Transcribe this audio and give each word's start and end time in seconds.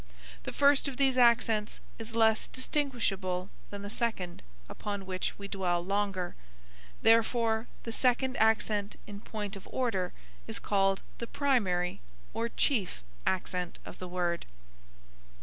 The 0.45 0.51
first 0.51 0.87
of 0.87 0.97
these 0.97 1.15
accents 1.15 1.79
is 1.99 2.15
less 2.15 2.47
distinguishable 2.47 3.51
than 3.69 3.83
the 3.83 3.89
second, 3.91 4.41
upon 4.67 5.05
which 5.05 5.37
we 5.37 5.47
dwell 5.47 5.79
longer; 5.85 6.33
therefore 7.03 7.67
the 7.83 7.91
second 7.91 8.35
accent 8.37 8.95
in 9.05 9.21
point 9.21 9.55
of 9.55 9.67
order 9.71 10.11
is 10.47 10.57
called 10.57 11.03
the 11.19 11.27
primary, 11.27 12.01
or 12.33 12.49
chief 12.49 13.03
accent 13.27 13.77
of 13.85 13.99
the 13.99 14.07
word. 14.07 14.47